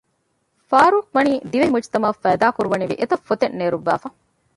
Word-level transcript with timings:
ފާރޫޤް 0.69 1.11
ވަނީ 1.15 1.33
ދިވެހި 1.51 1.71
މުޖުތަމަޢަށް 1.73 2.19
ފައިދާ 2.23 2.47
ކުރުވަނިވި 2.55 2.95
އެތައް 2.99 3.25
ފޮތެއް 3.27 3.57
ނެރުއްވައިފަ 3.59 4.07